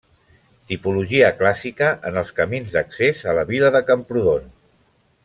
Tipologia 0.69 1.27
clàssica, 1.41 1.89
en 2.11 2.17
els 2.21 2.31
camins 2.39 2.73
d'accés 2.79 3.21
a 3.33 3.37
la 3.41 3.45
vila 3.53 3.71
de 3.77 3.83
Camprodon. 3.91 4.49